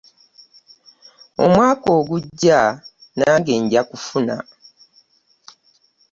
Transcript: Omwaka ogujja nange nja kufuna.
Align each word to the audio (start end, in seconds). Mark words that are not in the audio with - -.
Omwaka 1.43 1.87
ogujja 1.99 2.59
nange 3.17 3.53
nja 3.63 3.81
kufuna. 3.89 4.37